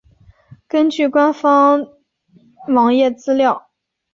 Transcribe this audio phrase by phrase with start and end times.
[0.67, 1.85] 根据官方
[2.69, 3.69] 网页资料。